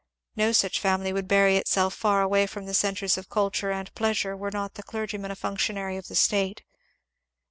No 0.35 0.51
such 0.51 0.79
family 0.79 1.13
would 1.13 1.27
bury 1.27 1.57
itself 1.57 1.93
far 1.93 2.23
away 2.23 2.47
from 2.47 2.73
centres 2.73 3.19
of 3.19 3.29
culture 3.29 3.69
and 3.69 3.93
pleasure 3.93 4.35
were 4.35 4.49
not 4.49 4.73
the 4.73 4.81
clergyman 4.81 5.29
a 5.29 5.35
functionary 5.35 5.95
of 5.95 6.07
the 6.07 6.15
State. 6.15 6.63